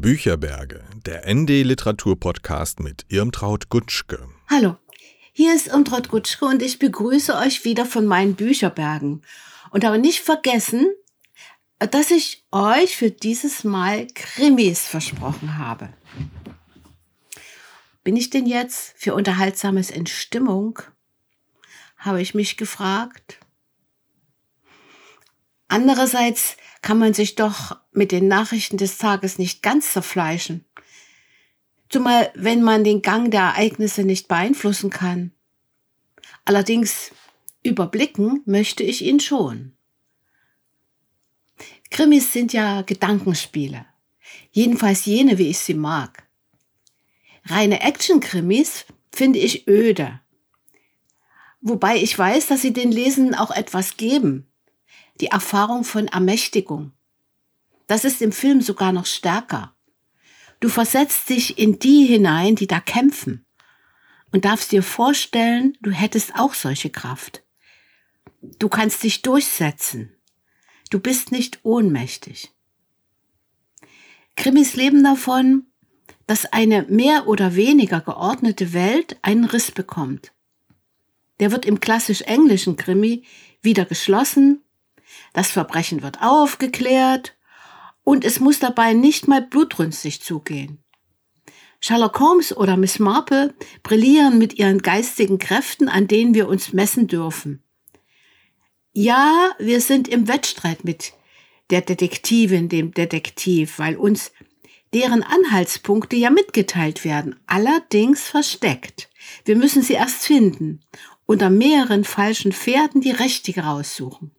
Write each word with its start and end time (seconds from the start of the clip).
Bücherberge, 0.00 0.84
der 1.06 1.26
ND 1.26 1.64
Literatur 1.64 2.20
Podcast 2.20 2.78
mit 2.78 3.04
Irmtraut 3.08 3.68
Gutschke. 3.68 4.28
Hallo, 4.48 4.76
hier 5.32 5.52
ist 5.52 5.66
Irmtraut 5.66 6.08
Gutschke 6.08 6.44
und 6.44 6.62
ich 6.62 6.78
begrüße 6.78 7.34
euch 7.34 7.64
wieder 7.64 7.84
von 7.84 8.06
meinen 8.06 8.36
Bücherbergen. 8.36 9.22
Und 9.70 9.84
aber 9.84 9.98
nicht 9.98 10.20
vergessen, 10.20 10.86
dass 11.80 12.12
ich 12.12 12.46
euch 12.52 12.96
für 12.96 13.10
dieses 13.10 13.64
Mal 13.64 14.06
Krimis 14.14 14.86
versprochen 14.86 15.58
habe. 15.58 15.88
Bin 18.04 18.16
ich 18.16 18.30
denn 18.30 18.46
jetzt 18.46 18.94
für 18.96 19.14
Unterhaltsames 19.14 19.90
in 19.90 20.06
Stimmung? 20.06 20.78
Habe 21.96 22.22
ich 22.22 22.34
mich 22.34 22.56
gefragt. 22.56 23.40
Andererseits 25.68 26.56
kann 26.80 26.98
man 26.98 27.12
sich 27.12 27.34
doch 27.34 27.76
mit 27.92 28.10
den 28.10 28.26
Nachrichten 28.26 28.78
des 28.78 28.96
Tages 28.96 29.38
nicht 29.38 29.62
ganz 29.62 29.92
zerfleischen. 29.92 30.64
Zumal 31.90 32.30
wenn 32.34 32.62
man 32.62 32.84
den 32.84 33.02
Gang 33.02 33.30
der 33.30 33.42
Ereignisse 33.42 34.02
nicht 34.02 34.28
beeinflussen 34.28 34.90
kann. 34.90 35.32
Allerdings 36.44 37.10
überblicken 37.62 38.42
möchte 38.46 38.82
ich 38.82 39.04
ihn 39.04 39.20
schon. 39.20 39.72
Krimis 41.90 42.32
sind 42.32 42.52
ja 42.52 42.82
Gedankenspiele. 42.82 43.84
Jedenfalls 44.50 45.04
jene, 45.04 45.38
wie 45.38 45.48
ich 45.48 45.58
sie 45.58 45.74
mag. 45.74 46.26
Reine 47.44 47.80
Action-Krimis 47.80 48.86
finde 49.12 49.38
ich 49.38 49.66
öde. 49.68 50.20
Wobei 51.60 51.96
ich 51.96 52.16
weiß, 52.18 52.46
dass 52.46 52.62
sie 52.62 52.72
den 52.72 52.92
Lesenden 52.92 53.34
auch 53.34 53.50
etwas 53.50 53.96
geben 53.96 54.48
die 55.20 55.26
Erfahrung 55.26 55.84
von 55.84 56.06
Ermächtigung. 56.06 56.92
Das 57.86 58.04
ist 58.04 58.22
im 58.22 58.32
Film 58.32 58.60
sogar 58.60 58.92
noch 58.92 59.06
stärker. 59.06 59.74
Du 60.60 60.68
versetzt 60.68 61.28
dich 61.28 61.58
in 61.58 61.78
die 61.78 62.04
hinein, 62.04 62.56
die 62.56 62.66
da 62.66 62.80
kämpfen 62.80 63.46
und 64.32 64.44
darfst 64.44 64.72
dir 64.72 64.82
vorstellen, 64.82 65.76
du 65.80 65.90
hättest 65.90 66.34
auch 66.34 66.54
solche 66.54 66.90
Kraft. 66.90 67.42
Du 68.40 68.68
kannst 68.68 69.02
dich 69.02 69.22
durchsetzen. 69.22 70.14
Du 70.90 71.00
bist 71.00 71.32
nicht 71.32 71.60
ohnmächtig. 71.62 72.52
Krimis 74.36 74.76
leben 74.76 75.02
davon, 75.02 75.66
dass 76.26 76.44
eine 76.44 76.82
mehr 76.82 77.26
oder 77.26 77.56
weniger 77.56 78.00
geordnete 78.00 78.72
Welt 78.72 79.18
einen 79.22 79.44
Riss 79.44 79.70
bekommt. 79.70 80.32
Der 81.40 81.50
wird 81.50 81.64
im 81.64 81.80
klassisch 81.80 82.22
englischen 82.22 82.76
Krimi 82.76 83.24
wieder 83.62 83.84
geschlossen 83.84 84.62
das 85.32 85.50
Verbrechen 85.50 86.02
wird 86.02 86.22
aufgeklärt 86.22 87.36
und 88.04 88.24
es 88.24 88.40
muss 88.40 88.58
dabei 88.58 88.94
nicht 88.94 89.28
mal 89.28 89.42
blutrünstig 89.42 90.22
zugehen. 90.22 90.82
Sherlock 91.80 92.18
Holmes 92.18 92.56
oder 92.56 92.76
Miss 92.76 92.98
Marple 92.98 93.54
brillieren 93.82 94.38
mit 94.38 94.54
ihren 94.54 94.82
geistigen 94.82 95.38
Kräften, 95.38 95.88
an 95.88 96.08
denen 96.08 96.34
wir 96.34 96.48
uns 96.48 96.72
messen 96.72 97.06
dürfen. 97.06 97.62
Ja, 98.92 99.50
wir 99.58 99.80
sind 99.80 100.08
im 100.08 100.26
Wettstreit 100.26 100.84
mit 100.84 101.12
der 101.70 101.82
Detektivin, 101.82 102.68
dem 102.68 102.92
Detektiv, 102.92 103.78
weil 103.78 103.96
uns 103.96 104.32
deren 104.94 105.22
Anhaltspunkte 105.22 106.16
ja 106.16 106.30
mitgeteilt 106.30 107.04
werden, 107.04 107.36
allerdings 107.46 108.26
versteckt. 108.26 109.10
Wir 109.44 109.54
müssen 109.54 109.82
sie 109.82 109.92
erst 109.92 110.24
finden, 110.24 110.80
unter 111.26 111.50
mehreren 111.50 112.04
falschen 112.04 112.52
Pferden 112.52 113.02
die 113.02 113.10
richtige 113.10 113.64
raussuchen 113.64 114.32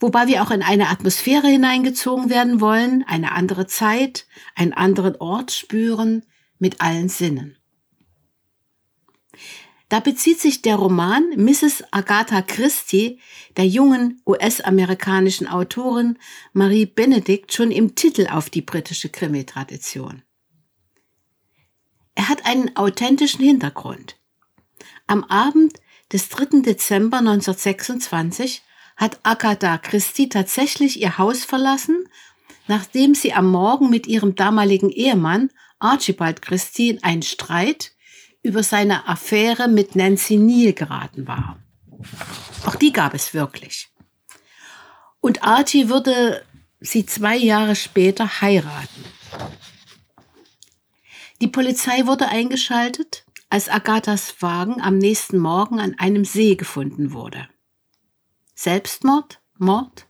wobei 0.00 0.26
wir 0.26 0.42
auch 0.42 0.50
in 0.50 0.62
eine 0.62 0.88
Atmosphäre 0.88 1.48
hineingezogen 1.48 2.30
werden 2.30 2.60
wollen, 2.60 3.04
eine 3.06 3.32
andere 3.32 3.66
Zeit, 3.66 4.26
einen 4.54 4.72
anderen 4.72 5.16
Ort 5.16 5.52
spüren 5.52 6.24
mit 6.58 6.80
allen 6.80 7.08
Sinnen. 7.08 7.56
Da 9.88 10.00
bezieht 10.00 10.40
sich 10.40 10.62
der 10.62 10.76
Roman 10.76 11.24
Mrs. 11.36 11.84
Agatha 11.92 12.42
Christie 12.42 13.20
der 13.56 13.66
jungen 13.66 14.20
US-amerikanischen 14.26 15.46
Autorin 15.46 16.18
Marie 16.52 16.86
Benedict 16.86 17.52
schon 17.52 17.70
im 17.70 17.94
Titel 17.94 18.26
auf 18.28 18.50
die 18.50 18.62
britische 18.62 19.08
Krimi-Tradition. 19.08 20.22
Er 22.16 22.28
hat 22.28 22.46
einen 22.46 22.74
authentischen 22.76 23.44
Hintergrund. 23.44 24.16
Am 25.06 25.22
Abend 25.24 25.78
des 26.12 26.30
3. 26.30 26.62
Dezember 26.62 27.18
1926 27.18 28.62
hat 28.96 29.18
Agatha 29.22 29.78
Christie 29.78 30.28
tatsächlich 30.28 31.00
ihr 31.00 31.18
Haus 31.18 31.44
verlassen, 31.44 32.08
nachdem 32.66 33.14
sie 33.14 33.32
am 33.32 33.50
Morgen 33.50 33.90
mit 33.90 34.06
ihrem 34.06 34.34
damaligen 34.34 34.90
Ehemann 34.90 35.50
Archibald 35.78 36.42
Christie 36.42 36.90
in 36.90 37.02
einen 37.02 37.22
Streit 37.22 37.92
über 38.42 38.62
seine 38.62 39.08
Affäre 39.08 39.68
mit 39.68 39.96
Nancy 39.96 40.36
Neal 40.36 40.72
geraten 40.72 41.26
war. 41.26 41.58
Auch 42.64 42.76
die 42.76 42.92
gab 42.92 43.14
es 43.14 43.34
wirklich. 43.34 43.88
Und 45.20 45.42
Archie 45.42 45.88
würde 45.88 46.44
sie 46.80 47.04
zwei 47.04 47.36
Jahre 47.36 47.76
später 47.76 48.40
heiraten. 48.40 49.04
Die 51.40 51.48
Polizei 51.48 52.06
wurde 52.06 52.28
eingeschaltet, 52.28 53.24
als 53.50 53.68
Agathas 53.68 54.40
Wagen 54.40 54.80
am 54.80 54.98
nächsten 54.98 55.38
Morgen 55.38 55.80
an 55.80 55.94
einem 55.98 56.24
See 56.24 56.54
gefunden 56.54 57.12
wurde. 57.12 57.48
Selbstmord, 58.58 59.42
Mord, 59.58 60.06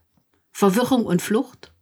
Verwirrung 0.52 1.04
und 1.04 1.20
Flucht? 1.20 1.72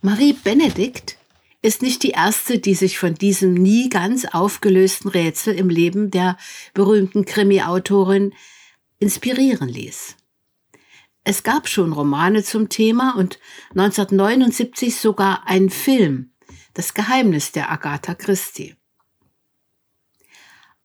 Marie 0.00 0.32
Benedikt 0.32 1.18
ist 1.62 1.82
nicht 1.82 2.04
die 2.04 2.10
erste, 2.10 2.60
die 2.60 2.74
sich 2.74 2.96
von 2.96 3.14
diesem 3.16 3.52
nie 3.54 3.88
ganz 3.88 4.24
aufgelösten 4.24 5.10
Rätsel 5.10 5.54
im 5.56 5.68
Leben 5.68 6.12
der 6.12 6.38
berühmten 6.74 7.24
Krimi-Autorin 7.24 8.32
inspirieren 9.00 9.68
ließ. 9.68 10.16
Es 11.24 11.42
gab 11.42 11.68
schon 11.68 11.92
Romane 11.92 12.44
zum 12.44 12.68
Thema 12.68 13.16
und 13.16 13.40
1979 13.70 14.94
sogar 14.94 15.46
einen 15.48 15.70
Film, 15.70 16.30
Das 16.72 16.94
Geheimnis 16.94 17.50
der 17.50 17.72
Agatha 17.72 18.14
Christie. 18.14 18.76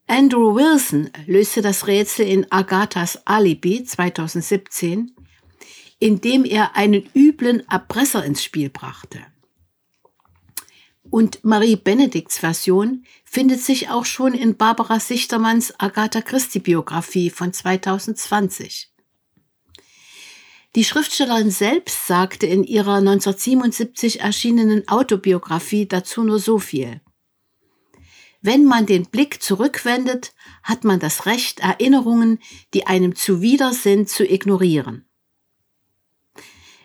Andrew 0.07 0.53
Wilson 0.53 1.09
löste 1.25 1.63
das 1.63 1.87
Rätsel 1.87 2.27
in 2.27 2.51
Agathas 2.51 3.25
Alibi 3.25 3.83
2017, 3.83 5.15
indem 5.97 6.45
er 6.45 6.75
einen 6.75 7.09
üblen 7.15 7.67
Erpresser 7.69 8.23
ins 8.23 8.43
Spiel 8.43 8.69
brachte. 8.69 9.25
Und 11.09 11.43
Marie 11.43 11.75
Benedikts 11.75 12.37
Version 12.37 13.03
findet 13.23 13.61
sich 13.61 13.89
auch 13.89 14.05
schon 14.05 14.35
in 14.35 14.57
Barbara 14.57 14.99
Sichtermanns 14.99 15.73
Agatha 15.79 16.21
Christie 16.21 16.59
Biografie 16.59 17.31
von 17.31 17.51
2020. 17.51 18.91
Die 20.75 20.83
Schriftstellerin 20.83 21.49
selbst 21.49 22.05
sagte 22.05 22.45
in 22.45 22.63
ihrer 22.63 22.95
1977 22.95 24.19
erschienenen 24.19 24.87
Autobiografie 24.87 25.87
dazu 25.87 26.23
nur 26.23 26.39
so 26.39 26.59
viel. 26.59 27.01
Wenn 28.45 28.65
man 28.65 28.85
den 28.85 29.07
Blick 29.07 29.41
zurückwendet, 29.41 30.35
hat 30.61 30.83
man 30.83 30.99
das 30.99 31.25
Recht, 31.25 31.61
Erinnerungen, 31.61 32.37
die 32.75 32.85
einem 32.85 33.15
zuwider 33.15 33.73
sind, 33.73 34.07
zu 34.07 34.23
ignorieren. 34.23 35.09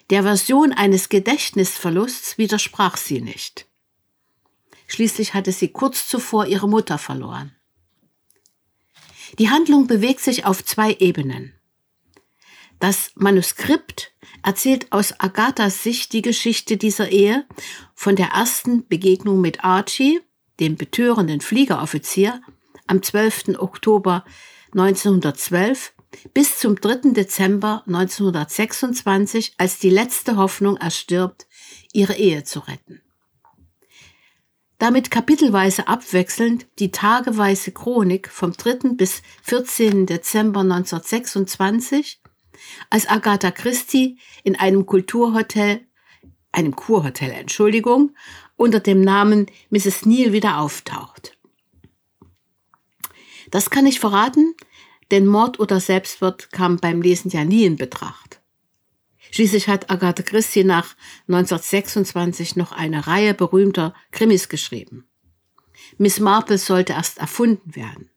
Der 0.08 0.22
Version 0.22 0.72
eines 0.72 1.10
Gedächtnisverlusts 1.10 2.38
widersprach 2.38 2.96
sie 2.96 3.20
nicht. 3.20 3.68
Schließlich 4.86 5.34
hatte 5.34 5.52
sie 5.52 5.68
kurz 5.68 6.08
zuvor 6.08 6.46
ihre 6.46 6.66
Mutter 6.66 6.96
verloren. 6.96 7.54
Die 9.38 9.50
Handlung 9.50 9.86
bewegt 9.86 10.20
sich 10.20 10.46
auf 10.46 10.64
zwei 10.64 10.94
Ebenen. 10.94 11.52
Das 12.78 13.10
Manuskript 13.16 14.14
erzählt 14.42 14.90
aus 14.92 15.20
Agathas 15.20 15.82
Sicht 15.82 16.14
die 16.14 16.22
Geschichte 16.22 16.78
dieser 16.78 17.10
Ehe 17.10 17.46
von 17.94 18.16
der 18.16 18.28
ersten 18.28 18.88
Begegnung 18.88 19.42
mit 19.42 19.62
Archie 19.62 20.22
dem 20.60 20.76
betörenden 20.76 21.40
Fliegeroffizier, 21.40 22.40
am 22.86 23.02
12. 23.02 23.58
Oktober 23.58 24.24
1912 24.72 25.92
bis 26.34 26.58
zum 26.58 26.76
3. 26.76 27.12
Dezember 27.12 27.82
1926, 27.86 29.54
als 29.58 29.78
die 29.78 29.90
letzte 29.90 30.36
Hoffnung 30.36 30.76
erstirbt, 30.76 31.46
ihre 31.92 32.14
Ehe 32.14 32.44
zu 32.44 32.60
retten. 32.60 33.00
Damit 34.78 35.10
kapitelweise 35.10 35.88
abwechselnd 35.88 36.66
die 36.78 36.90
tageweise 36.90 37.70
Chronik 37.70 38.28
vom 38.28 38.52
3. 38.52 38.94
bis 38.94 39.22
14. 39.42 40.06
Dezember 40.06 40.60
1926, 40.60 42.20
als 42.88 43.06
Agatha 43.06 43.50
Christie 43.50 44.18
in 44.42 44.56
einem 44.56 44.86
Kulturhotel, 44.86 45.86
einem 46.52 46.74
Kurhotel, 46.74 47.30
Entschuldigung, 47.30 48.14
unter 48.60 48.80
dem 48.80 49.00
Namen 49.00 49.46
Mrs. 49.70 50.04
Neal 50.04 50.34
wieder 50.34 50.58
auftaucht. 50.58 51.38
Das 53.50 53.70
kann 53.70 53.86
ich 53.86 53.98
verraten, 53.98 54.54
denn 55.10 55.26
Mord 55.26 55.58
oder 55.58 55.80
Selbstmord 55.80 56.52
kam 56.52 56.76
beim 56.76 57.00
Lesen 57.00 57.30
ja 57.30 57.44
nie 57.44 57.64
in 57.64 57.76
Betracht. 57.76 58.40
Schließlich 59.30 59.68
hat 59.68 59.90
Agatha 59.90 60.22
Christie 60.22 60.64
nach 60.64 60.94
1926 61.28 62.56
noch 62.56 62.72
eine 62.72 63.06
Reihe 63.06 63.32
berühmter 63.32 63.94
Krimis 64.10 64.50
geschrieben. 64.50 65.08
Miss 65.96 66.20
Marple 66.20 66.58
sollte 66.58 66.92
erst 66.92 67.18
erfunden 67.18 67.74
werden. 67.74 68.10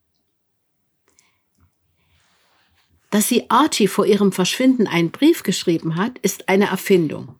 Dass 3.11 3.29
sie 3.29 3.49
Archie 3.49 3.87
vor 3.87 4.05
ihrem 4.05 4.33
Verschwinden 4.33 4.87
einen 4.87 5.11
Brief 5.11 5.43
geschrieben 5.43 5.95
hat, 5.95 6.17
ist 6.19 6.49
eine 6.49 6.65
Erfindung. 6.65 7.39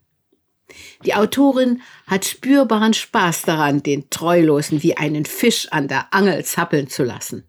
Die 1.06 1.14
Autorin 1.14 1.82
hat 2.08 2.26
spürbaren 2.26 2.94
Spaß 2.94 3.44
daran, 3.44 3.84
den 3.84 4.10
Treulosen 4.10 4.84
wie 4.84 4.98
einen 4.98 5.26
Fisch 5.26 5.68
an 5.72 5.88
der 5.88 6.14
Angel 6.14 6.44
zappeln 6.46 6.88
zu 6.88 7.04
lassen. 7.04 7.48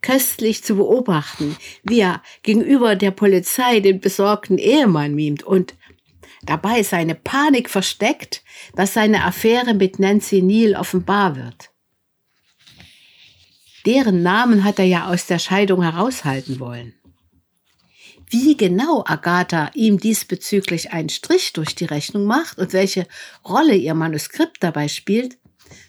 Köstlich 0.00 0.64
zu 0.64 0.76
beobachten, 0.76 1.56
wie 1.82 2.00
er 2.00 2.22
gegenüber 2.42 2.96
der 2.96 3.10
Polizei 3.10 3.80
den 3.80 4.00
besorgten 4.00 4.58
Ehemann 4.58 5.14
mimt 5.14 5.42
und 5.42 5.74
dabei 6.42 6.82
seine 6.82 7.14
Panik 7.14 7.70
versteckt, 7.70 8.42
dass 8.74 8.94
seine 8.94 9.24
Affäre 9.24 9.74
mit 9.74 9.98
Nancy 9.98 10.42
Neal 10.42 10.74
offenbar 10.74 11.36
wird. 11.36 11.70
Deren 13.86 14.22
Namen 14.22 14.64
hat 14.64 14.78
er 14.78 14.84
ja 14.84 15.08
aus 15.08 15.26
der 15.26 15.38
Scheidung 15.38 15.82
heraushalten 15.82 16.60
wollen. 16.60 16.94
Wie 18.32 18.56
genau 18.56 19.04
Agatha 19.04 19.70
ihm 19.74 19.98
diesbezüglich 19.98 20.90
einen 20.90 21.10
Strich 21.10 21.52
durch 21.52 21.74
die 21.74 21.84
Rechnung 21.84 22.24
macht 22.24 22.58
und 22.58 22.72
welche 22.72 23.06
Rolle 23.46 23.76
ihr 23.76 23.92
Manuskript 23.92 24.62
dabei 24.62 24.88
spielt, 24.88 25.36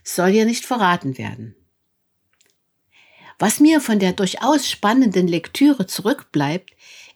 soll 0.03 0.31
ihr 0.31 0.43
nicht 0.43 0.65
verraten 0.65 1.17
werden. 1.17 1.55
Was 3.39 3.61
mir 3.61 3.79
von 3.79 3.97
der 3.97 4.11
durchaus 4.11 4.69
spannenden 4.69 5.25
Lektüre 5.29 5.87
zurückbleibt, 5.87 6.71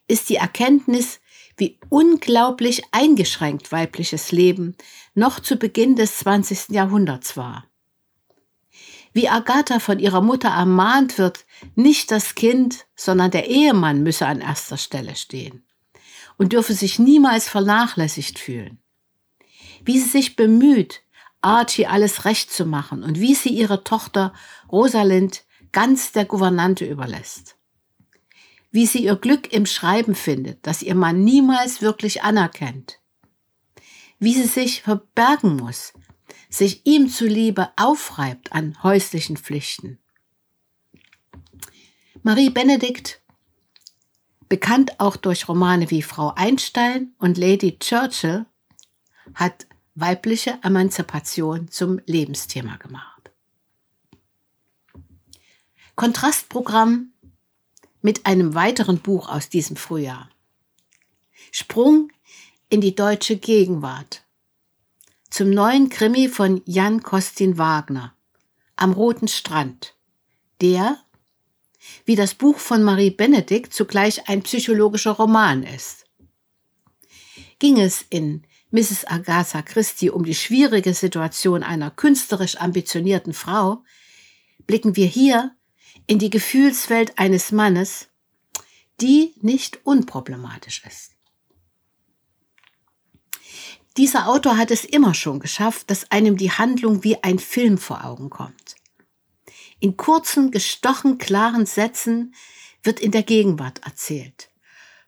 ist 0.07 0.29
die 0.29 0.37
Erkenntnis, 0.37 1.19
wie 1.57 1.77
unglaublich 1.89 2.83
eingeschränkt 2.91 3.73
weibliches 3.73 4.31
Leben 4.31 4.77
noch 5.13 5.41
zu 5.41 5.57
Beginn 5.57 5.97
des 5.97 6.19
20. 6.19 6.69
Jahrhunderts 6.69 7.35
war 7.35 7.67
wie 9.17 9.29
Agatha 9.29 9.79
von 9.79 9.97
ihrer 9.97 10.21
Mutter 10.21 10.49
ermahnt 10.49 11.17
wird, 11.17 11.43
nicht 11.73 12.11
das 12.11 12.35
Kind, 12.35 12.85
sondern 12.95 13.31
der 13.31 13.49
Ehemann 13.49 14.03
müsse 14.03 14.27
an 14.27 14.41
erster 14.41 14.77
Stelle 14.77 15.15
stehen 15.15 15.65
und 16.37 16.53
dürfe 16.53 16.75
sich 16.75 16.99
niemals 16.99 17.49
vernachlässigt 17.49 18.37
fühlen. 18.37 18.77
Wie 19.83 19.97
sie 19.97 20.07
sich 20.07 20.35
bemüht, 20.35 21.01
Archie 21.41 21.87
alles 21.87 22.25
recht 22.25 22.51
zu 22.51 22.67
machen 22.67 23.01
und 23.01 23.19
wie 23.19 23.33
sie 23.33 23.49
ihre 23.49 23.83
Tochter 23.83 24.33
Rosalind 24.71 25.45
ganz 25.71 26.11
der 26.11 26.25
Gouvernante 26.25 26.85
überlässt. 26.85 27.57
Wie 28.69 28.85
sie 28.85 29.03
ihr 29.03 29.15
Glück 29.15 29.51
im 29.51 29.65
Schreiben 29.65 30.13
findet, 30.13 30.59
das 30.67 30.83
ihr 30.83 30.93
Mann 30.93 31.23
niemals 31.23 31.81
wirklich 31.81 32.21
anerkennt. 32.21 32.99
Wie 34.19 34.35
sie 34.35 34.45
sich 34.45 34.83
verbergen 34.83 35.55
muss, 35.55 35.93
sich 36.49 36.85
ihm 36.85 37.09
zuliebe 37.09 37.69
aufreibt 37.75 38.53
an 38.53 38.81
häuslichen 38.83 39.37
Pflichten. 39.37 39.99
Marie 42.23 42.49
Benedikt, 42.49 43.21
bekannt 44.49 44.99
auch 44.99 45.15
durch 45.15 45.47
Romane 45.47 45.89
wie 45.91 46.01
Frau 46.01 46.33
Einstein 46.35 47.13
und 47.19 47.37
Lady 47.37 47.77
Churchill, 47.79 48.45
hat 49.33 49.67
weibliche 49.95 50.59
Emanzipation 50.63 51.69
zum 51.69 51.99
Lebensthema 52.05 52.77
gemacht. 52.77 53.31
Kontrastprogramm 55.95 57.13
mit 58.01 58.25
einem 58.25 58.53
weiteren 58.53 58.99
Buch 58.99 59.29
aus 59.29 59.49
diesem 59.49 59.75
Frühjahr. 59.75 60.29
Sprung 61.51 62.11
in 62.69 62.81
die 62.81 62.93
deutsche 62.93 63.37
Gegenwart 63.37 64.23
zum 65.29 65.49
neuen 65.49 65.89
Krimi 65.89 66.29
von 66.29 66.61
Jan 66.65 67.03
Kostin 67.03 67.57
Wagner 67.57 68.13
am 68.75 68.93
Roten 68.93 69.27
Strand, 69.27 69.95
der, 70.61 70.97
wie 72.05 72.15
das 72.15 72.35
Buch 72.35 72.57
von 72.57 72.83
Marie 72.83 73.09
Benedikt, 73.09 73.73
zugleich 73.73 74.29
ein 74.29 74.43
psychologischer 74.43 75.11
Roman 75.11 75.63
ist. 75.63 76.05
Ging 77.59 77.79
es 77.79 78.05
in 78.09 78.43
Mrs. 78.71 79.05
Agatha 79.07 79.61
Christie 79.61 80.09
um 80.09 80.23
die 80.23 80.35
schwierige 80.35 80.93
Situation 80.93 81.63
einer 81.63 81.89
künstlerisch 81.89 82.57
ambitionierten 82.57 83.33
Frau, 83.33 83.83
blicken 84.65 84.95
wir 84.95 85.07
hier 85.07 85.55
in 86.05 86.19
die 86.19 86.29
Gefühlswelt 86.29 87.17
eines 87.17 87.51
Mannes, 87.51 88.09
die 89.01 89.33
nicht 89.41 89.85
unproblematisch 89.85 90.83
ist. 90.85 91.16
Dieser 93.97 94.27
Autor 94.27 94.57
hat 94.57 94.69
es 94.69 94.85
immer 94.85 95.15
schon 95.15 95.39
geschafft, 95.39 95.89
dass 95.89 96.11
einem 96.11 96.37
die 96.37 96.51
Handlung 96.51 97.03
wie 97.03 97.23
ein 97.23 97.39
Film 97.39 97.79
vor 97.79 98.05
Augen 98.05 98.29
kommt. 98.29 98.75
In 99.79 99.97
kurzen, 99.97 100.51
gestochen, 100.51 101.17
klaren 101.17 101.65
Sätzen 101.65 102.35
wird 102.83 102.99
in 102.99 103.11
der 103.11 103.23
Gegenwart 103.23 103.81
erzählt. 103.83 104.51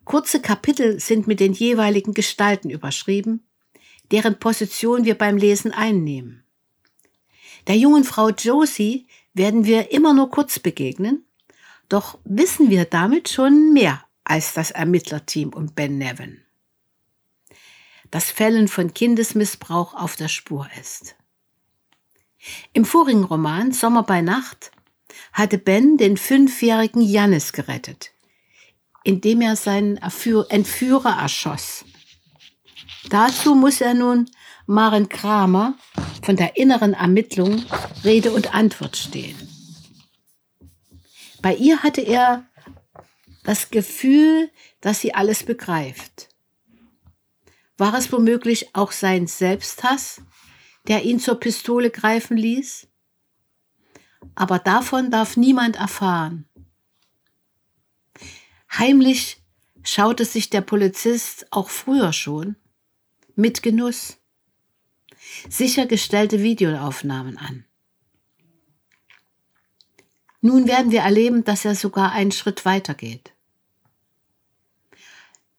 Kurze 0.06 0.42
Kapitel 0.42 1.00
sind 1.00 1.28
mit 1.28 1.40
den 1.40 1.54
jeweiligen 1.54 2.16
Gestalten 2.16 2.72
überschrieben, 2.72 3.46
deren 4.10 4.40
Position 4.40 5.06
wir 5.06 5.16
beim 5.16 5.38
Lesen 5.38 5.72
einnehmen. 5.72 6.44
Der 7.68 7.78
jungen 7.78 8.04
Frau 8.04 8.30
Josie 8.30 9.06
werden 9.36 9.66
wir 9.66 9.92
immer 9.92 10.16
nur 10.16 10.32
kurz 10.32 10.58
begegnen, 10.58 11.26
doch 11.90 12.18
wissen 12.24 12.72
wir 12.72 12.86
damit 12.86 13.30
schon 13.30 13.72
mehr 13.72 14.04
als 14.24 14.56
das 14.56 14.72
Ermittlerteam 14.72 15.50
um 15.50 15.68
Ben 15.76 16.00
Nevin 16.00 16.42
das 18.12 18.32
Fällen 18.32 18.68
von 18.68 18.94
Kindesmissbrauch 18.94 19.94
auf 19.94 20.16
der 20.16 20.28
Spur 20.28 20.68
ist. 20.80 21.16
Im 22.74 22.86
vorigen 22.86 23.24
Roman 23.24 23.72
Sommer 23.72 24.04
bei 24.04 24.22
Nacht 24.22 24.72
hatte 25.34 25.58
Ben 25.58 25.98
den 25.98 26.18
fünfjährigen 26.18 27.02
Jannis 27.02 27.54
gerettet, 27.54 28.12
indem 29.04 29.42
er 29.42 29.56
seinen 29.56 29.98
Entführer 29.98 31.20
erschoss. 31.20 31.86
Dazu 33.10 33.56
muss 33.56 33.82
er 33.82 33.94
nun 33.94 34.30
Maren 34.66 35.10
Kramer 35.10 35.76
von 36.22 36.36
der 36.36 36.58
inneren 36.58 36.94
Ermittlung 36.94 37.64
Rede 38.04 38.32
und 38.32 38.54
Antwort 38.54 38.98
stehen. 38.98 39.36
Bei 41.42 41.56
ihr 41.56 41.82
hatte 41.84 42.02
er 42.02 42.46
das 43.44 43.72
Gefühl, 43.72 44.52
dass 44.82 45.02
sie 45.02 45.14
alles 45.14 45.44
begreift. 45.44 46.30
War 47.80 47.94
es 47.94 48.12
womöglich 48.12 48.76
auch 48.76 48.92
sein 48.92 49.26
Selbsthass, 49.28 50.22
der 50.90 51.06
ihn 51.06 51.18
zur 51.20 51.40
Pistole 51.40 51.90
greifen 51.90 52.36
ließ? 52.36 52.88
Aber 54.36 54.60
davon 54.60 55.12
darf 55.12 55.38
niemand 55.38 55.78
erfahren. 55.78 56.46
Heimlich 58.70 59.42
schaute 59.82 60.26
sich 60.26 60.50
der 60.50 60.60
Polizist 60.60 61.48
auch 61.52 61.70
früher 61.70 62.12
schon 62.12 62.58
mit 63.36 63.64
Genuss 63.64 64.18
sichergestellte 65.50 66.44
Videoaufnahmen 66.44 67.38
an. 67.38 67.64
Nun 70.42 70.68
werden 70.68 70.92
wir 70.92 71.02
erleben, 71.02 71.46
dass 71.46 71.64
er 71.64 71.76
sogar 71.76 72.12
einen 72.12 72.34
Schritt 72.34 72.66
weiter 72.66 72.94
geht. 72.94 73.32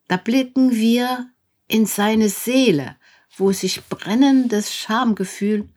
Da 0.08 0.18
blicken 0.18 0.72
wir 0.72 1.30
in 1.70 1.86
seine 1.86 2.28
Seele, 2.28 2.96
wo 3.36 3.52
sich 3.52 3.84
brennendes 3.84 4.74
Schamgefühl 4.74 5.68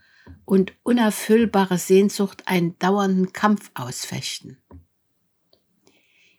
und 0.46 0.74
unerfüllbare 0.84 1.78
Sehnsucht 1.78 2.48
einen 2.48 2.78
dauernden 2.80 3.32
Kampf 3.32 3.72
ausfechten. 3.76 4.58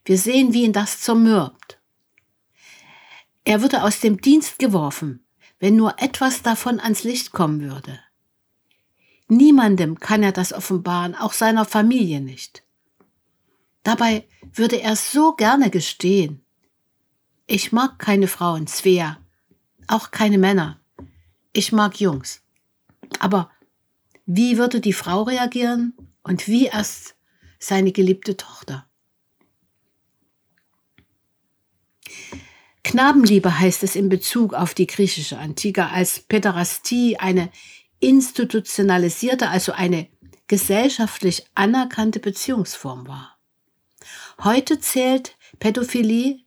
Wir 0.04 0.18
sehen, 0.18 0.52
wie 0.52 0.64
ihn 0.64 0.73
das 0.73 1.00
zermürbt. 1.00 1.80
Er 3.44 3.62
würde 3.62 3.82
aus 3.82 4.00
dem 4.00 4.20
Dienst 4.20 4.58
geworfen, 4.58 5.25
wenn 5.61 5.76
nur 5.76 5.99
etwas 5.99 6.42
davon 6.42 6.80
ans 6.80 7.04
Licht 7.04 7.32
kommen 7.32 7.62
würde. 7.62 8.00
Niemandem 9.28 9.99
kann 10.00 10.23
er 10.23 10.32
das 10.32 10.52
offenbaren, 10.52 11.14
auch 11.14 11.32
seiner 11.32 11.64
Familie 11.64 12.20
nicht. 12.20 12.64
Dabei 13.82 14.26
würde 14.52 14.80
er 14.80 14.96
so 14.96 15.32
gerne 15.32 15.70
gestehen. 15.70 16.44
Ich 17.46 17.73
mag 17.73 17.99
keine 17.99 18.28
Frauen, 18.28 18.66
Svea, 18.66 19.18
auch 19.88 20.10
keine 20.10 20.38
Männer. 20.38 20.80
Ich 21.52 21.72
mag 21.72 22.00
Jungs. 22.00 22.42
Aber 23.18 23.50
wie 24.26 24.58
würde 24.58 24.80
die 24.80 24.92
Frau 24.92 25.22
reagieren 25.22 25.94
und 26.22 26.48
wie 26.48 26.66
erst 26.66 27.16
seine 27.58 27.92
geliebte 27.92 28.36
Tochter? 28.36 28.86
Knabenliebe 32.82 33.58
heißt 33.58 33.82
es 33.82 33.96
in 33.96 34.08
Bezug 34.08 34.54
auf 34.54 34.74
die 34.74 34.86
griechische 34.86 35.38
Antike 35.38 35.88
als 35.88 36.20
Päderastie 36.20 37.18
eine 37.18 37.50
institutionalisierte, 37.98 39.48
also 39.48 39.72
eine 39.72 40.08
gesellschaftlich 40.46 41.46
anerkannte 41.54 42.20
Beziehungsform 42.20 43.08
war. 43.08 43.38
Heute 44.42 44.78
zählt 44.78 45.36
Pädophilie, 45.58 46.40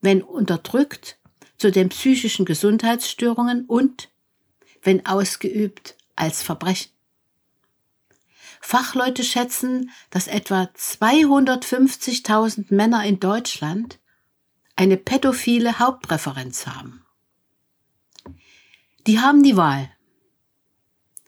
wenn 0.00 0.22
unterdrückt, 0.22 1.18
zu 1.58 1.70
den 1.70 1.88
psychischen 1.88 2.44
Gesundheitsstörungen 2.44 3.64
und, 3.66 4.10
wenn 4.82 5.06
ausgeübt, 5.06 5.96
als 6.16 6.42
Verbrechen. 6.42 6.90
Fachleute 8.60 9.24
schätzen, 9.24 9.90
dass 10.10 10.26
etwa 10.26 10.70
250.000 10.76 12.74
Männer 12.74 13.04
in 13.04 13.20
Deutschland 13.20 13.98
eine 14.74 14.96
pädophile 14.96 15.78
Hauptpräferenz 15.78 16.66
haben. 16.66 17.04
Die 19.06 19.20
haben 19.20 19.42
die 19.42 19.56
Wahl, 19.56 19.90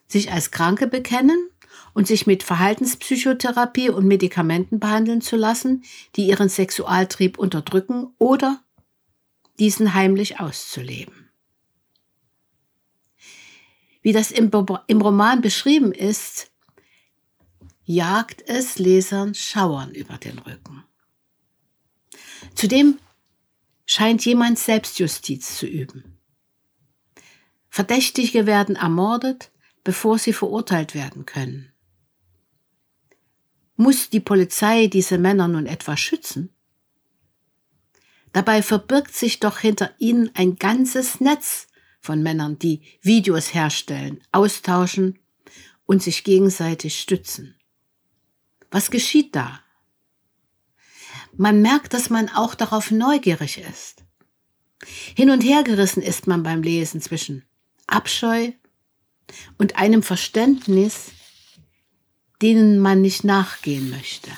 sich 0.09 0.33
als 0.33 0.51
Kranke 0.51 0.87
bekennen 0.87 1.51
und 1.93 2.07
sich 2.07 2.27
mit 2.27 2.43
Verhaltenspsychotherapie 2.43 3.91
und 3.91 4.07
Medikamenten 4.07 4.81
behandeln 4.81 5.21
zu 5.21 5.37
lassen, 5.37 5.85
die 6.17 6.27
ihren 6.27 6.49
Sexualtrieb 6.49 7.39
unterdrücken 7.39 8.15
oder 8.19 8.63
diesen 9.59 9.95
heimlich 9.95 10.41
auszuleben. 10.41 11.31
Wie 14.03 14.13
das 14.13 14.31
im, 14.31 14.51
im 14.87 15.01
Roman 15.01 15.41
beschrieben 15.41 15.93
ist, 15.93 16.51
jagt 17.85 18.43
es 18.49 18.79
Lesern 18.79 19.35
Schauern 19.35 19.95
über 19.95 20.19
den 20.19 20.39
Rücken. 20.39 20.85
Zudem 22.55 22.99
scheint 23.85 24.25
jemand 24.25 24.59
Selbstjustiz 24.59 25.59
zu 25.59 25.67
üben. 25.67 26.19
Verdächtige 27.69 28.47
werden 28.47 28.77
ermordet, 28.77 29.51
bevor 29.85 30.19
sie 30.19 30.33
verurteilt 30.33 30.95
werden 30.95 31.27
können. 31.27 31.73
Muss 33.77 34.09
die 34.09 34.21
Polizei 34.21 34.87
diese 34.87 35.19
Männer 35.19 35.49
nun 35.49 35.67
etwa 35.67 35.97
schützen? 35.97 36.56
Dabei 38.37 38.61
verbirgt 38.61 39.15
sich 39.15 39.41
doch 39.41 39.61
hinter 39.61 39.95
ihnen 39.97 40.31
ein 40.35 40.57
ganzes 40.57 41.23
Netz 41.23 41.69
von 42.03 42.23
Männern, 42.23 42.59
die 42.59 42.83
Videos 43.01 43.55
herstellen, 43.55 44.21
austauschen 44.31 45.19
und 45.87 46.03
sich 46.03 46.23
gegenseitig 46.23 47.01
stützen. 47.01 47.55
Was 48.71 48.91
geschieht 48.91 49.35
da? 49.35 49.61
Man 51.35 51.63
merkt, 51.63 51.95
dass 51.95 52.11
man 52.11 52.29
auch 52.29 52.55
darauf 52.55 52.91
neugierig 52.91 53.57
ist. 53.57 54.05
Hin 55.17 55.31
und 55.31 55.41
her 55.41 55.63
gerissen 55.63 56.03
ist 56.03 56.27
man 56.27 56.43
beim 56.43 56.61
Lesen 56.61 57.01
zwischen 57.01 57.43
Abscheu 57.87 58.53
und 59.57 59.77
einem 59.77 60.03
Verständnis, 60.03 61.13
denen 62.43 62.81
man 62.81 63.01
nicht 63.01 63.25
nachgehen 63.25 63.89
möchte. 63.89 64.31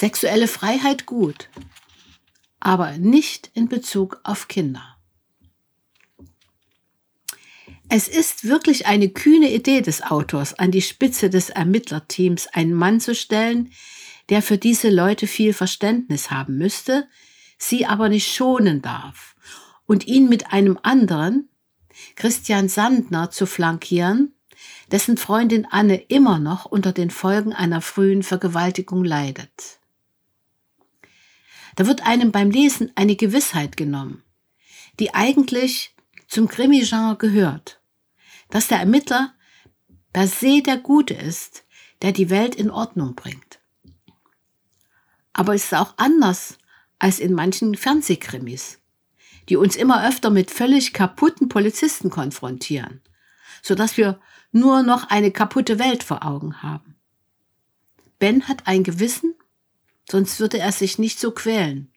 Sexuelle 0.00 0.46
Freiheit 0.46 1.06
gut, 1.06 1.48
aber 2.60 2.98
nicht 2.98 3.50
in 3.54 3.68
Bezug 3.68 4.20
auf 4.22 4.46
Kinder. 4.46 4.96
Es 7.88 8.06
ist 8.06 8.44
wirklich 8.44 8.86
eine 8.86 9.08
kühne 9.08 9.52
Idee 9.52 9.80
des 9.80 10.04
Autors, 10.04 10.54
an 10.54 10.70
die 10.70 10.82
Spitze 10.82 11.30
des 11.30 11.50
Ermittlerteams 11.50 12.46
einen 12.46 12.74
Mann 12.74 13.00
zu 13.00 13.12
stellen, 13.12 13.72
der 14.28 14.40
für 14.40 14.56
diese 14.56 14.88
Leute 14.88 15.26
viel 15.26 15.52
Verständnis 15.52 16.30
haben 16.30 16.58
müsste, 16.58 17.08
sie 17.58 17.84
aber 17.84 18.08
nicht 18.08 18.32
schonen 18.32 18.80
darf, 18.82 19.34
und 19.84 20.06
ihn 20.06 20.28
mit 20.28 20.52
einem 20.52 20.78
anderen, 20.80 21.48
Christian 22.14 22.68
Sandner, 22.68 23.32
zu 23.32 23.46
flankieren, 23.46 24.32
dessen 24.92 25.16
Freundin 25.16 25.66
Anne 25.68 25.96
immer 25.96 26.38
noch 26.38 26.66
unter 26.66 26.92
den 26.92 27.10
Folgen 27.10 27.52
einer 27.52 27.80
frühen 27.80 28.22
Vergewaltigung 28.22 29.04
leidet. 29.04 29.78
Da 31.78 31.86
wird 31.86 32.04
einem 32.04 32.32
beim 32.32 32.50
Lesen 32.50 32.90
eine 32.96 33.14
Gewissheit 33.14 33.76
genommen, 33.76 34.24
die 34.98 35.14
eigentlich 35.14 35.94
zum 36.26 36.48
Krimi-Genre 36.48 37.14
gehört, 37.14 37.80
dass 38.50 38.66
der 38.66 38.80
Ermittler 38.80 39.32
per 40.12 40.26
se 40.26 40.60
der 40.60 40.78
Gute 40.78 41.14
ist, 41.14 41.64
der 42.02 42.10
die 42.10 42.30
Welt 42.30 42.56
in 42.56 42.72
Ordnung 42.72 43.14
bringt. 43.14 43.60
Aber 45.32 45.54
es 45.54 45.66
ist 45.66 45.74
auch 45.74 45.94
anders 45.98 46.58
als 46.98 47.20
in 47.20 47.32
manchen 47.32 47.76
Fernsehkrimis, 47.76 48.80
die 49.48 49.54
uns 49.54 49.76
immer 49.76 50.04
öfter 50.04 50.30
mit 50.30 50.50
völlig 50.50 50.92
kaputten 50.92 51.48
Polizisten 51.48 52.10
konfrontieren, 52.10 53.02
sodass 53.62 53.96
wir 53.96 54.20
nur 54.50 54.82
noch 54.82 55.10
eine 55.10 55.30
kaputte 55.30 55.78
Welt 55.78 56.02
vor 56.02 56.26
Augen 56.26 56.60
haben. 56.60 56.96
Ben 58.18 58.48
hat 58.48 58.66
ein 58.66 58.82
Gewissen, 58.82 59.36
sonst 60.10 60.40
würde 60.40 60.58
er 60.58 60.72
sich 60.72 60.98
nicht 60.98 61.18
so 61.18 61.30
quälen. 61.32 61.92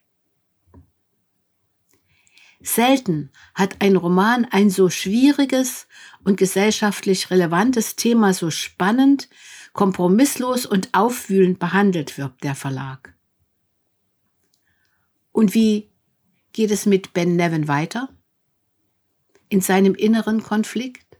Selten 2.63 3.31
hat 3.55 3.81
ein 3.81 3.95
Roman 3.95 4.45
ein 4.45 4.69
so 4.69 4.89
schwieriges 4.89 5.87
und 6.23 6.37
gesellschaftlich 6.37 7.31
relevantes 7.31 7.95
Thema 7.95 8.33
so 8.33 8.51
spannend, 8.51 9.29
kompromisslos 9.73 10.65
und 10.65 10.89
aufwühlend 10.93 11.57
behandelt, 11.57 12.17
wirbt 12.17 12.43
der 12.43 12.55
Verlag. 12.55 13.15
Und 15.31 15.55
wie 15.55 15.89
geht 16.53 16.71
es 16.71 16.85
mit 16.85 17.13
Ben 17.13 17.35
Nevin 17.35 17.67
weiter? 17.67 18.09
In 19.49 19.61
seinem 19.61 19.95
inneren 19.95 20.43
Konflikt? 20.43 21.17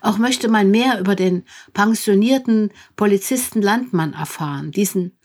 Auch 0.00 0.18
möchte 0.18 0.48
man 0.48 0.70
mehr 0.70 1.00
über 1.00 1.16
den 1.16 1.44
pensionierten 1.72 2.70
Polizisten 2.94 3.60
Landmann 3.60 4.12
erfahren, 4.12 4.70
diesen 4.70 5.18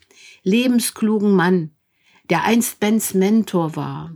lebensklugen 0.43 1.34
Mann, 1.34 1.72
der 2.29 2.43
einst 2.43 2.79
Bens 2.79 3.13
Mentor 3.13 3.75
war. 3.75 4.15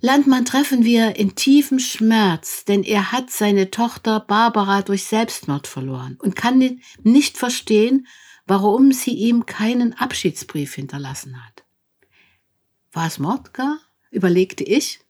Landmann 0.00 0.44
treffen 0.44 0.84
wir 0.84 1.16
in 1.16 1.34
tiefem 1.34 1.78
Schmerz, 1.78 2.64
denn 2.64 2.82
er 2.82 3.12
hat 3.12 3.30
seine 3.30 3.70
Tochter 3.70 4.20
Barbara 4.20 4.82
durch 4.82 5.04
Selbstmord 5.04 5.66
verloren 5.66 6.18
und 6.20 6.36
kann 6.36 6.80
nicht 7.02 7.38
verstehen, 7.38 8.06
warum 8.46 8.92
sie 8.92 9.14
ihm 9.14 9.46
keinen 9.46 9.94
Abschiedsbrief 9.94 10.74
hinterlassen 10.74 11.42
hat. 11.44 11.64
War 12.92 13.06
es 13.06 13.18
Mord 13.18 13.52
gar? 13.54 13.78
überlegte 14.10 14.64
ich. 14.64 15.00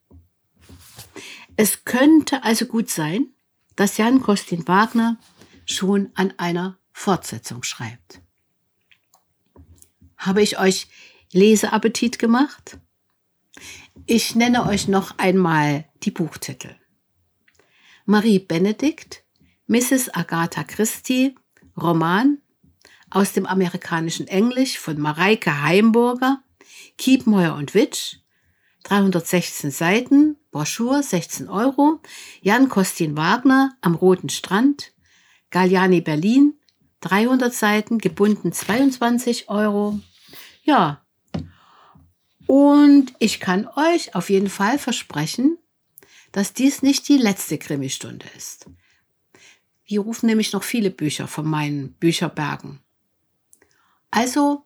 Es 1.57 1.85
könnte 1.85 2.45
also 2.45 2.67
gut 2.67 2.89
sein, 2.91 3.29
dass 3.77 3.97
Jan 3.97 4.23
Kostin 4.23 4.67
Wagner 4.67 5.19
schon 5.67 6.11
an 6.15 6.33
einer 6.39 6.79
Fortsetzung 6.93 7.63
schreibt. 7.63 8.21
Habe 10.27 10.43
ich 10.43 10.59
euch 10.59 10.89
Leseappetit 11.33 12.19
gemacht? 12.19 12.79
Ich 14.07 14.35
nenne 14.35 14.67
euch 14.67 14.89
noch 14.89 15.19
einmal 15.19 15.85
die 16.03 16.11
Buchtitel. 16.11 16.75
Marie 18.07 18.41
Benedikt, 18.41 19.23
Mrs. 19.69 20.13
Agatha 20.13 20.65
Christie, 20.65 21.37
Roman 21.81 22.39
aus 23.09 23.35
dem 23.35 23.47
amerikanischen 23.47 24.27
Englisch 24.27 24.81
von 24.81 24.99
Mareike 24.99 25.63
Heimburger, 25.63 26.43
Kiepmeuer 26.99 27.55
und 27.55 27.75
Witsch, 27.75 28.17
316 28.83 29.71
Seiten, 29.71 30.37
Broschur 30.51 31.05
16 31.05 31.49
Euro, 31.49 32.01
Jan 32.41 32.69
Kostin 32.69 33.17
Wagner 33.17 33.77
am 33.81 33.95
Roten 33.95 34.29
Strand, 34.29 34.93
Galliani 35.51 36.01
Berlin, 36.01 36.59
300 37.01 37.55
Seiten, 37.55 37.99
gebunden 37.99 38.53
22 38.53 39.49
Euro. 39.49 40.01
Ja, 40.67 41.07
und 42.47 43.13
ich 43.19 43.41
kann 43.41 43.69
euch 43.77 44.15
auf 44.15 44.31
jeden 44.31 44.49
Fall 44.49 44.79
versprechen, 44.79 45.59
dass 46.33 46.53
dies 46.53 46.83
nicht 46.83 47.09
die 47.09 47.19
letzte 47.19 47.59
Krimistunde 47.59 48.27
ist. 48.37 48.69
Wir 49.85 50.01
rufen 50.01 50.27
nämlich 50.27 50.53
noch 50.53 50.63
viele 50.63 50.91
Bücher 50.91 51.29
von 51.29 51.47
meinen 51.47 51.93
Bücherbergen. 51.95 52.81
Also 54.11 54.65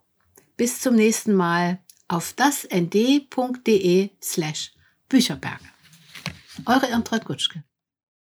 bis 0.57 0.81
zum 0.81 0.95
nächsten 0.95 1.35
Mal 1.35 1.79
auf 2.09 2.33
dasnd.de 2.35 4.11
slash 4.23 4.73
Bücherberge. 5.09 5.65
Eure 6.67 6.89
Irmtraut 6.89 7.25
Gutschke. 7.25 7.65